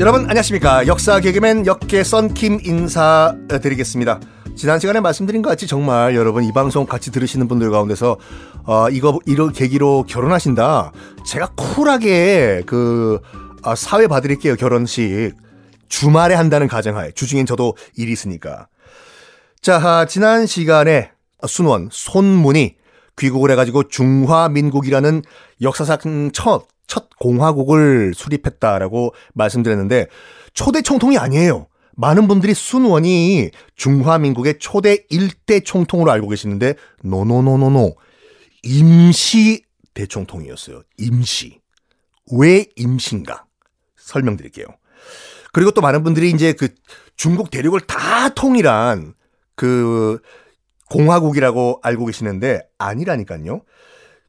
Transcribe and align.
여러분 0.00 0.22
안녕하십니까? 0.22 0.86
역사 0.86 1.20
개그맨 1.20 1.66
역계 1.66 2.02
썬킴 2.04 2.60
인사드리겠습니다. 2.64 4.18
지난 4.56 4.78
시간에 4.78 4.98
말씀드린 5.00 5.42
것 5.42 5.50
같이 5.50 5.66
정말 5.66 6.16
여러분 6.16 6.42
이 6.42 6.52
방송 6.54 6.86
같이 6.86 7.10
들으시는 7.10 7.48
분들 7.48 7.70
가운데서 7.70 8.16
어, 8.64 8.88
이거 8.88 9.18
이런 9.26 9.52
계기로 9.52 10.04
결혼하신다. 10.08 10.92
제가 11.26 11.48
쿨하게 11.48 12.62
그 12.64 13.20
아, 13.62 13.74
사회 13.74 14.06
봐드릴게요 14.06 14.56
결혼식. 14.56 15.32
주말에 15.90 16.34
한다는 16.34 16.66
가정하에. 16.66 17.12
주중엔 17.12 17.44
저도 17.44 17.76
일이 17.94 18.10
있으니까. 18.12 18.68
자 19.60 19.76
아, 19.76 20.06
지난 20.06 20.46
시간에 20.46 21.10
순원 21.46 21.90
손문이 21.92 22.76
귀국을 23.20 23.50
해가지고 23.52 23.88
중화민국이라는 23.88 25.22
역사상 25.62 26.30
첫, 26.32 26.66
첫 26.86 27.08
공화국을 27.18 28.12
수립했다라고 28.14 29.14
말씀드렸는데 29.34 30.06
초대 30.54 30.82
총통이 30.82 31.18
아니에요. 31.18 31.66
많은 31.96 32.28
분들이 32.28 32.54
쑨원이 32.54 33.50
중화민국의 33.76 34.58
초대 34.58 35.04
1대 35.08 35.64
총통으로 35.64 36.10
알고 36.10 36.28
계시는데 36.28 36.74
노노노노노 37.02 37.94
임시 38.62 39.64
대총통이었어요. 39.94 40.82
임시. 40.98 41.60
왜 42.32 42.66
임시인가? 42.76 43.44
설명드릴게요. 43.96 44.66
그리고 45.52 45.72
또 45.72 45.80
많은 45.80 46.02
분들이 46.02 46.30
이제 46.30 46.52
그 46.52 46.68
중국 47.16 47.50
대륙을 47.50 47.80
다 47.80 48.28
통일한 48.30 49.14
그 49.54 50.20
공화국이라고 50.90 51.80
알고 51.82 52.06
계시는데 52.06 52.62
아니라니까요. 52.78 53.62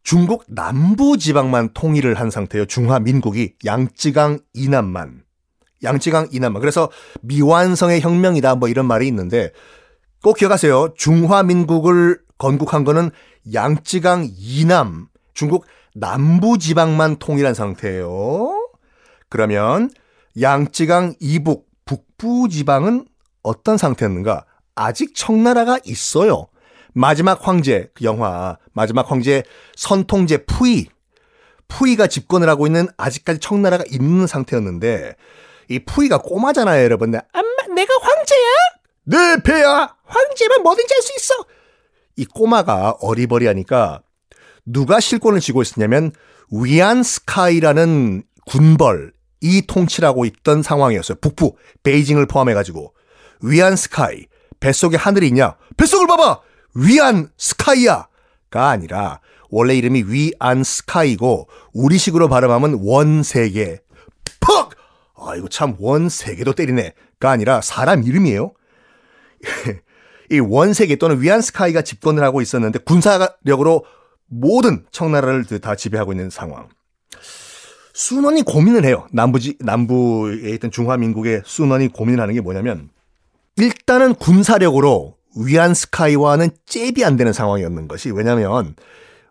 중국 0.04 0.46
남부 0.48 1.18
지방만 1.18 1.72
통일을 1.74 2.16
한 2.16 2.32
상태예요. 2.32 2.66
중화민국이 2.66 3.56
양쯔강 3.66 4.40
이남만. 4.54 5.24
양쯔강 5.84 6.30
이남만. 6.32 6.62
그래서 6.62 6.90
미완성의 7.22 8.02
혁명이다 8.02 8.56
뭐 8.56 8.70
이런 8.70 8.86
말이 8.86 9.08
있는데 9.08 9.52
꼭 10.24 10.38
기억하세요. 10.38 10.94
중화민국을 10.96 12.22
건국한 12.38 12.84
거는 12.84 13.12
양쯔강 13.54 14.30
이남 14.38 15.08
중국 15.34 15.66
남부 15.96 16.58
지방만 16.58 17.18
통일한 17.18 17.54
상태예요. 17.54 18.70
그러면 19.30 19.90
양쯔강 20.40 21.16
이북 21.20 21.68
북부 21.86 22.50
지방은 22.50 23.06
어떤 23.44 23.78
상태였는가? 23.78 24.46
아직 24.76 25.14
청나라가 25.16 25.80
있어요. 25.84 26.48
마지막 26.94 27.48
황제 27.48 27.90
그 27.94 28.04
영화 28.04 28.58
마지막 28.74 29.10
황제 29.10 29.44
선통제 29.76 30.46
푸이 30.46 30.88
푸이가 31.68 32.08
집권을 32.08 32.50
하고 32.50 32.68
있는 32.68 32.88
아직까지 32.98 33.40
청나라가 33.40 33.84
있는 33.90 34.28
상태였는데 34.28 35.16
이 35.70 35.80
푸이가 35.80 36.18
꼬마잖아요, 36.18 36.84
여러분. 36.84 37.14
엄마, 37.16 37.76
내가 37.76 37.94
황제야? 38.02 38.50
네, 39.06 39.42
배야. 39.42 39.96
황제면 40.06 40.64
뭐든지 40.64 40.94
할 40.94 41.02
수 41.02 41.14
있어. 41.16 41.46
이 42.18 42.26
꼬마가 42.26 42.98
어리버리하니까 43.00 44.02
누가 44.66 45.00
실권을 45.00 45.40
쥐고 45.40 45.62
있었냐면 45.62 46.12
위안스카이라는 46.52 48.24
군벌 48.46 49.14
이 49.40 49.66
통치하고 49.66 50.26
있던 50.26 50.62
상황이었어요. 50.62 51.18
북부 51.22 51.56
베이징을 51.84 52.26
포함해가지고 52.28 52.94
위안스카이 53.42 54.26
뱃속에 54.60 54.98
하늘이 54.98 55.30
있냐? 55.30 55.56
뱃속을 55.78 56.06
봐봐. 56.08 56.42
위안 56.74 57.30
스카이야가 57.38 58.08
아니라 58.70 59.20
원래 59.50 59.76
이름이 59.76 60.04
위안 60.08 60.64
스카이고 60.64 61.48
우리식으로 61.74 62.30
발음하면 62.30 62.80
원 62.82 63.24
세계. 63.24 63.80
퍽! 64.40 64.72
아이고 65.24 65.50
참 65.50 65.76
원 65.80 66.10
세계도 66.10 66.54
때리네가 66.54 67.30
아니라 67.30 67.62
사람 67.62 68.04
이름이에요. 68.04 68.54
이 70.32 70.40
원세계 70.40 70.96
또는 70.96 71.22
위안 71.22 71.42
스카이가 71.42 71.82
집권을 71.82 72.24
하고 72.24 72.42
있었는데 72.42 72.80
군사력으로 72.80 73.84
모든 74.28 74.86
청나라를 74.92 75.44
다 75.60 75.76
지배하고 75.76 76.14
있는 76.14 76.30
상황. 76.30 76.70
순원이 77.94 78.44
고민을 78.44 78.86
해요. 78.86 79.08
남부지 79.12 79.58
남부에 79.60 80.52
있던 80.52 80.72
중화민국의 80.72 81.44
순원이 81.46 81.90
고민을 81.90 82.22
하는 82.22 82.34
게 82.34 82.40
뭐냐면 82.40 82.90
일단은 83.58 84.16
군사력으로 84.16 85.18
위안 85.36 85.74
스카이와는 85.74 86.50
잽이 86.66 87.04
안 87.06 87.18
되는 87.18 87.34
상황이었는 87.34 87.88
것이 87.88 88.12
왜냐하면 88.12 88.76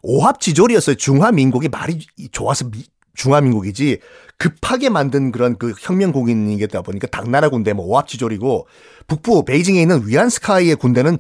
오합지졸이었어요. 0.03 0.97
중화민국이 0.97 1.69
말이 1.69 2.07
좋아서 2.33 2.69
미, 2.71 2.85
중화민국이지 3.15 4.01
급하게 4.39 4.89
만든 4.89 5.31
그런 5.31 5.59
그 5.59 5.75
혁명국인이겠다 5.79 6.81
보니까 6.83 7.07
당나라 7.09 7.51
군대 7.51 7.75
뭐 7.75 7.85
오합지졸이고 7.87 8.67
북부 9.07 9.45
베이징에 9.45 9.81
있는 9.83 10.07
위안 10.07 10.31
스카이의 10.31 10.77
군대는 10.77 11.19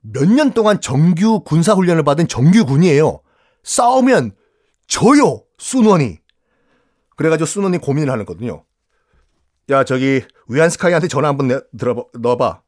몇 0.00 0.26
년 0.28 0.52
동안 0.52 0.80
정규 0.80 1.40
군사 1.44 1.72
훈련을 1.72 2.02
받은 2.02 2.28
정규 2.28 2.64
군이에요. 2.64 3.20
싸우면 3.62 4.32
져요 4.86 5.42
쑨원이. 5.58 6.18
그래가지고 7.16 7.46
쑨원이 7.46 7.78
고민을 7.78 8.10
하는 8.10 8.24
거거든요. 8.24 8.64
야 9.70 9.84
저기 9.84 10.22
위안스카이한테 10.48 11.08
전화 11.08 11.28
한번 11.28 11.60
넣어봐. 12.14 12.63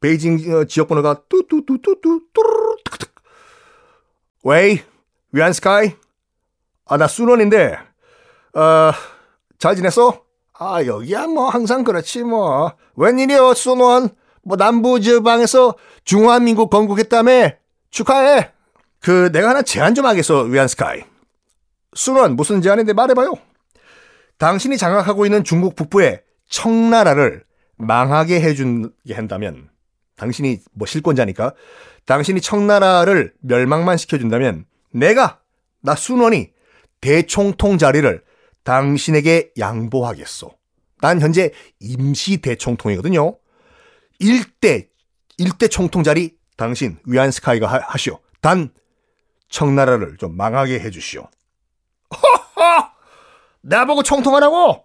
네. 0.00 0.08
베이징 0.08 0.54
어, 0.54 0.64
지역 0.64 0.88
번호가 0.88 1.22
뚜뚜뚜뚜뚜 1.28 2.20
뚜르르. 2.32 2.74
喂 4.44 4.80
위안스카이. 5.32 5.94
아 6.86 6.96
나 6.98 7.06
쑨원인데 7.06 7.76
어 8.54 8.92
잘 9.58 9.76
지냈어? 9.76 10.22
아 10.58 10.84
여기야 10.84 11.26
뭐 11.26 11.48
항상 11.48 11.84
그렇지 11.84 12.22
뭐. 12.22 12.74
웬일이여 12.96 13.54
쑨원? 13.54 14.10
뭐 14.42 14.56
남부 14.58 15.00
지방에서 15.00 15.74
중화민국 16.04 16.68
건국했다며 16.68 17.52
축하해. 17.90 18.50
그 19.00 19.32
내가 19.32 19.50
하나 19.50 19.62
제안 19.62 19.94
좀 19.94 20.04
하겠어 20.04 20.42
위안 20.42 20.68
스카이. 20.68 21.00
순원 21.94 22.36
무슨 22.36 22.60
제안인데 22.60 22.92
말해봐요. 22.92 23.32
당신이 24.36 24.76
장악하고 24.76 25.24
있는 25.24 25.44
중국 25.44 25.76
북부에 25.76 26.22
청나라를 26.50 27.44
망하게 27.76 28.40
해주게 28.42 29.14
한다면 29.14 29.70
당신이 30.16 30.60
뭐 30.72 30.86
실권자니까 30.86 31.54
당신이 32.06 32.40
청나라를 32.40 33.32
멸망만 33.40 33.96
시켜준다면 33.96 34.66
내가 34.90 35.40
나 35.80 35.94
순원이 35.94 36.52
대총통 37.00 37.78
자리를 37.78 38.22
당신에게 38.62 39.52
양보하겠소. 39.58 40.50
난 41.00 41.20
현재 41.20 41.52
임시 41.80 42.38
대총통이거든요. 42.38 43.36
1대 44.20 44.88
1대 45.38 45.70
총통 45.70 46.02
자리 46.02 46.36
당신 46.56 46.96
위안스카이가 47.04 47.66
하, 47.66 47.98
시오. 47.98 48.20
단 48.40 48.70
청나라를 49.48 50.16
좀 50.18 50.36
망하게 50.36 50.80
해주시오. 50.80 51.28
허허! 52.10 52.90
나보고 53.62 54.02
총통하라고? 54.02 54.84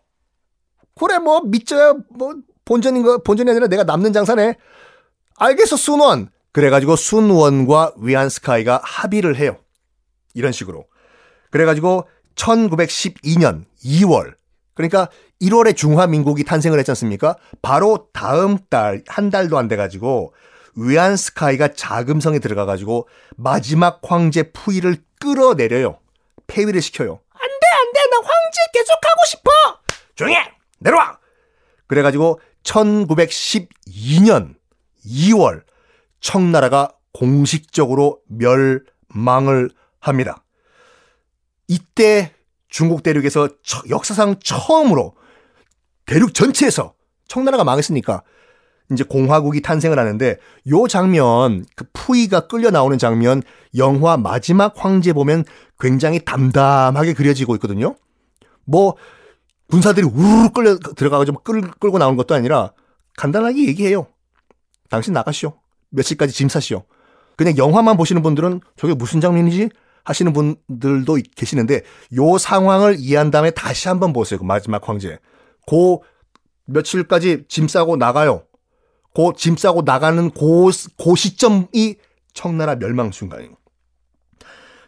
그래 0.99 1.19
뭐 1.19 1.41
믿져야 1.41 1.93
뭐 2.09 2.35
본전인 2.65 3.03
거 3.03 3.19
본전이 3.19 3.51
아니라 3.51 3.67
내가 3.67 3.83
남는 3.83 4.13
장사네. 4.13 4.55
알겠어 5.39 5.75
순원. 5.77 6.29
그래가지고 6.51 6.95
순원과 6.95 7.93
위안스카이가 7.97 8.81
합의를 8.83 9.35
해요. 9.37 9.57
이런 10.33 10.51
식으로. 10.51 10.85
그래가지고 11.51 12.07
1912년 12.35 13.65
2월 13.83 14.35
그러니까 14.73 15.09
1월에 15.41 15.75
중화민국이 15.75 16.43
탄생을 16.43 16.77
했지 16.79 16.91
않습니까? 16.91 17.35
바로 17.61 18.07
다음 18.13 18.57
달 18.69 19.03
한 19.07 19.29
달도 19.29 19.57
안 19.57 19.67
돼가지고 19.67 20.33
위안스카이가 20.75 21.73
자금성에 21.73 22.39
들어가가지고 22.39 23.07
마지막 23.35 23.99
황제 24.03 24.51
푸이를 24.51 24.97
끌어내려요. 25.19 25.99
폐위를 26.47 26.81
시켜요. 26.81 27.19
안 27.33 27.49
돼 27.49 27.65
안 27.75 27.93
돼 27.93 27.99
나 28.11 28.17
황제 28.17 28.59
계속하고 28.73 29.25
싶어. 29.27 29.49
조용해 30.15 30.37
내려와. 30.79 31.17
그래가지고 31.87 32.39
1912년 32.63 34.55
2월 35.05 35.63
청나라가 36.19 36.93
공식적으로 37.13 38.19
멸망을 38.27 39.69
합니다. 39.99 40.43
이때 41.67 42.33
중국 42.67 43.03
대륙에서 43.03 43.49
역사상 43.89 44.35
처음으로 44.43 45.15
대륙 46.05 46.33
전체에서 46.33 46.93
청나라가 47.27 47.63
망했으니까 47.63 48.23
이제 48.91 49.03
공화국이 49.03 49.61
탄생을 49.61 49.99
하는데 49.99 50.37
요 50.71 50.87
장면 50.87 51.65
그 51.75 51.85
푸이가 51.93 52.47
끌려 52.47 52.71
나오는 52.71 52.97
장면 52.97 53.43
영화 53.77 54.17
마지막 54.17 54.73
황제 54.75 55.13
보면 55.13 55.45
굉장히 55.79 56.19
담담하게 56.25 57.13
그려지고 57.13 57.55
있거든요. 57.55 57.95
뭐 58.65 58.95
군사들이 59.69 60.07
우르르 60.07 60.49
끌려 60.49 60.77
들어가가지고 60.77 61.41
끌, 61.41 61.61
끌고 61.61 61.99
나오는 61.99 62.17
것도 62.17 62.33
아니라 62.33 62.71
간단하게 63.17 63.67
얘기해요. 63.67 64.07
당신 64.89 65.13
나가시오. 65.13 65.53
며칠까지 65.89 66.33
짐 66.33 66.49
사시오. 66.49 66.83
그냥 67.35 67.57
영화만 67.57 67.97
보시는 67.97 68.21
분들은 68.21 68.61
저게 68.75 68.93
무슨 68.93 69.21
장면이지? 69.21 69.69
하시는 70.03 70.33
분들도 70.33 71.17
계시는데 71.35 71.83
요 72.17 72.37
상황을 72.37 72.95
이해한 72.99 73.31
다음에 73.31 73.51
다시 73.51 73.87
한번 73.87 74.11
보세요. 74.13 74.39
그 74.39 74.43
마지막 74.45 74.87
황제. 74.87 75.19
고 75.67 76.03
며칠까지 76.65 77.45
짐 77.47 77.67
싸고 77.67 77.95
나가요. 77.97 78.43
고 79.13 79.33
짐 79.33 79.57
싸고 79.57 79.81
나가는 79.83 80.29
고, 80.31 80.69
고 80.97 81.15
시점이 81.15 81.95
청나라 82.33 82.75
멸망 82.75 83.11
순간이에요. 83.11 83.55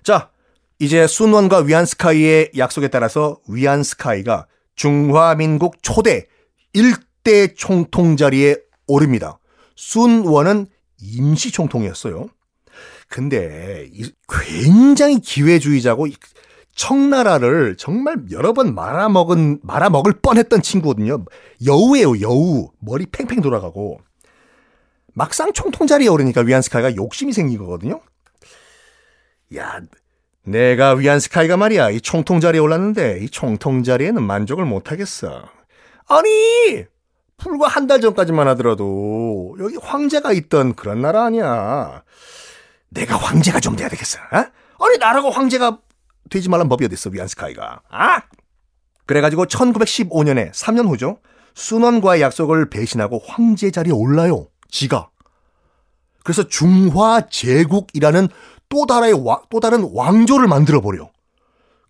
자, 0.04 0.32
이제 0.80 1.06
순원과 1.06 1.60
위안스카이의 1.60 2.52
약속에 2.58 2.88
따라서 2.88 3.40
위안스카이가 3.48 4.48
중화민국 4.76 5.84
초대 5.84 6.28
1대 6.74 7.56
총통 7.56 8.18
자리에 8.18 8.56
오릅니다. 8.88 9.38
순원은 9.82 10.68
임시 11.02 11.52
총통이었어요. 11.52 12.30
근데 13.10 13.90
굉장히 14.30 15.20
기회주의자고 15.20 16.08
청나라를 16.76 17.76
정말 17.78 18.18
여러 18.30 18.54
번 18.54 18.76
말아먹은 18.76 19.62
말아먹을 19.64 20.20
뻔했던 20.22 20.62
친구거든요. 20.62 21.26
여우예요, 21.66 22.22
여우. 22.22 22.70
머리 22.80 23.08
팽팽 23.08 23.42
돌아가고 23.42 24.00
막상 25.14 25.52
총통 25.52 25.88
자리에 25.88 26.08
오르니까 26.08 26.42
위안스카이가 26.42 26.96
욕심이 26.96 27.34
생긴 27.34 27.58
거거든요. 27.58 28.02
야, 29.56 29.82
내가 30.44 30.94
위안스카이가 30.94 31.58
말이야 31.58 31.90
이 31.90 32.02
총통 32.02 32.40
자리에 32.40 32.62
올랐는데 32.62 33.20
이 33.24 33.30
총통 33.30 33.84
자리에는 33.84 34.22
만족을 34.22 34.64
못 34.64 34.92
하겠어. 34.92 35.50
아니 36.08 36.86
불과 37.42 37.68
한 37.68 37.88
달 37.88 38.00
전까지만 38.02 38.48
하더라도 38.50 39.56
여기 39.60 39.76
황제가 39.82 40.32
있던 40.34 40.76
그런 40.76 41.02
나라 41.02 41.26
아니야. 41.26 42.04
내가 42.90 43.18
황제가 43.18 43.60
좀 43.60 43.76
돼야 43.76 43.90
되겠어. 43.90 44.20
어? 44.20 44.86
아니 44.86 44.98
나라가 45.00 45.30
황제가 45.30 45.80
되지 46.30 46.50
말란 46.50 46.70
법이 46.70 46.86
어딨어 46.86 47.12
위안스카이가. 47.12 47.82
아? 47.90 48.22
그래가지고 49.06 49.46
1915년에 49.46 50.52
3년 50.52 50.88
후죠. 50.88 51.18
순원과의 51.56 52.22
약속을 52.22 52.70
배신하고 52.70 53.22
황제 53.26 53.72
자리에 53.72 53.92
올라요. 53.92 54.48
지가. 54.70 55.10
그래서 56.24 56.48
중화 56.48 57.28
제국이라는 57.30 58.28
또 58.70 58.86
다른, 58.86 59.12
또 59.50 59.60
다른 59.60 59.90
왕조를 59.94 60.48
만들어 60.48 60.80
버려. 60.80 61.10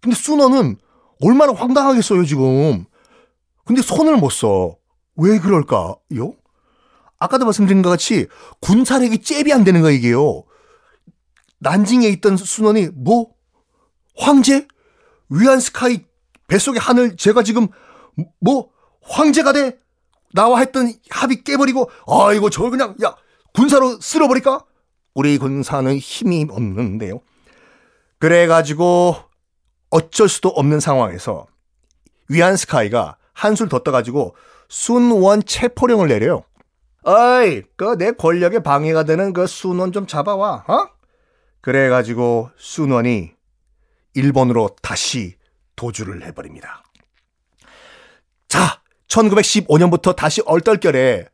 근데 0.01 0.15
순원은 0.15 0.77
얼마나 1.21 1.53
황당하겠어요, 1.53 2.25
지금. 2.25 2.85
근데 3.65 3.81
손을 3.83 4.17
못 4.17 4.29
써. 4.31 4.75
왜 5.15 5.39
그럴까요? 5.39 6.33
아까도 7.19 7.45
말씀드린 7.45 7.81
것 7.81 7.89
같이 7.89 8.27
군사력이 8.61 9.21
잽이 9.21 9.53
안 9.53 9.63
되는 9.63 9.81
거 9.81 9.91
이게요. 9.91 10.43
난징에 11.59 12.07
있던 12.09 12.37
순원이 12.37 12.89
뭐? 12.95 13.27
황제? 14.17 14.67
위안 15.29 15.59
스카이 15.59 16.05
뱃속의 16.47 16.79
하늘 16.81 17.15
제가 17.15 17.43
지금 17.43 17.67
뭐 18.39 18.69
황제가 19.03 19.53
돼? 19.53 19.79
나와 20.33 20.59
했던 20.59 20.93
합의 21.09 21.43
깨버리고 21.43 21.89
아이고 22.07 22.49
저 22.49 22.69
그냥 22.69 22.95
야 23.03 23.15
군사로 23.53 23.99
쓸어버릴까? 23.99 24.65
우리 25.13 25.37
군사는 25.37 25.95
힘이 25.97 26.47
없는데요. 26.49 27.21
그래가지고 28.19 29.15
어쩔 29.89 30.29
수도 30.29 30.49
없는 30.49 30.79
상황에서 30.79 31.47
위안 32.29 32.55
스카이가 32.55 33.17
한술 33.33 33.67
더 33.69 33.79
떠가지고 33.79 34.35
순원 34.71 35.43
체포령을 35.43 36.07
내려요. 36.07 36.45
어이, 37.03 37.63
그 37.75 37.97
내 37.97 38.13
권력에 38.13 38.59
방해가 38.59 39.03
되는 39.03 39.33
그 39.33 39.45
순원 39.45 39.91
좀 39.91 40.07
잡아와, 40.07 40.63
어? 40.65 40.87
그래가지고 41.59 42.51
순원이 42.55 43.33
일본으로 44.13 44.69
다시 44.81 45.35
도주를 45.75 46.23
해버립니다. 46.25 46.83
자, 48.47 48.81
1915년부터 49.09 50.15
다시 50.15 50.41
얼떨결에 50.45 51.27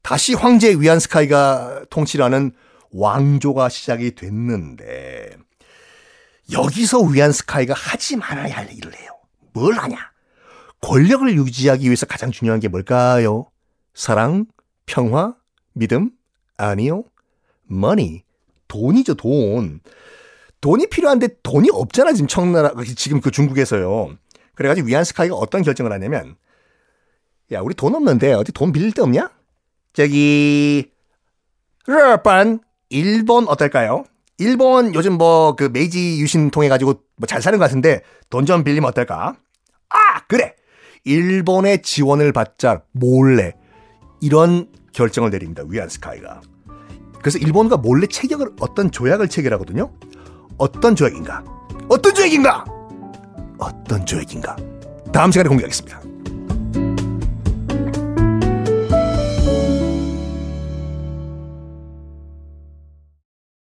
다시 0.00 0.32
황제 0.32 0.74
위안스카이가 0.74 1.84
통치라는 1.90 2.52
왕조가 2.92 3.68
시작이 3.68 4.14
됐는데 4.14 5.36
여기서 6.50 7.00
위안스카이가 7.00 7.74
하지 7.74 8.16
말아야 8.16 8.56
할 8.56 8.72
일을 8.72 8.94
해요. 8.96 9.10
뭘 9.52 9.74
하냐? 9.74 10.10
권력을 10.80 11.32
유지하기 11.34 11.84
위해서 11.84 12.06
가장 12.06 12.30
중요한 12.30 12.60
게 12.60 12.68
뭘까요? 12.68 13.46
사랑, 13.94 14.46
평화, 14.86 15.34
믿음? 15.72 16.10
아니요. 16.56 17.04
money. 17.70 18.22
돈이죠, 18.68 19.14
돈. 19.14 19.80
돈이 20.60 20.88
필요한데 20.88 21.28
돈이 21.42 21.70
없잖아, 21.72 22.12
지금 22.12 22.28
청나라, 22.28 22.72
지금 22.96 23.20
그 23.20 23.30
중국에서요. 23.30 24.16
그래가지고 24.54 24.88
위안스카이가 24.88 25.34
어떤 25.34 25.62
결정을 25.62 25.92
하냐면, 25.92 26.36
야, 27.52 27.60
우리 27.60 27.74
돈 27.74 27.94
없는데 27.94 28.32
어디 28.34 28.52
돈 28.52 28.72
빌릴 28.72 28.92
데 28.92 29.02
없냐? 29.02 29.30
저기, 29.92 30.90
일반, 31.88 32.60
일본 32.90 33.48
어떨까요? 33.48 34.04
일본 34.38 34.94
요즘 34.94 35.18
뭐 35.18 35.54
그 35.56 35.64
메이지 35.72 36.18
유신 36.20 36.50
통해 36.50 36.68
가지고 36.68 37.02
뭐 37.16 37.26
잘 37.26 37.42
사는 37.42 37.58
것 37.58 37.64
같은데 37.64 38.02
돈 38.30 38.46
좀 38.46 38.64
빌리면 38.64 38.88
어떨까? 38.88 39.36
아, 39.90 40.20
그래. 40.28 40.54
일본의 41.04 41.82
지원을 41.82 42.32
받자 42.32 42.82
몰래 42.92 43.54
이런 44.20 44.68
결정을 44.92 45.30
내립니다. 45.30 45.62
위안스카이가. 45.66 46.40
그래서 47.20 47.38
일본과 47.38 47.76
몰래 47.76 48.06
체결을 48.06 48.52
어떤 48.60 48.90
조약을 48.90 49.28
체결하거든요. 49.28 49.92
어떤 50.58 50.96
조약인가? 50.96 51.44
어떤 51.88 52.14
조약인가? 52.14 52.64
어떤 53.58 54.06
조약인가? 54.06 54.56
다음 55.12 55.30
시간에 55.32 55.48
공개하겠습니다. 55.48 55.99